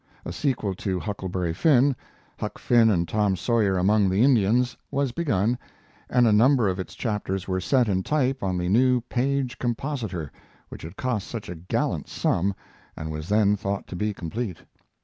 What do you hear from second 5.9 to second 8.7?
and a number of its chapters were set in type on the